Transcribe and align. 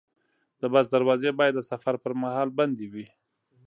د 0.61 0.63
بس 0.73 0.85
دروازې 0.95 1.31
باید 1.39 1.53
د 1.55 1.61
سفر 1.71 1.95
پر 2.03 2.11
مهال 2.21 2.49
بندې 2.57 2.85
وي. 2.93 3.07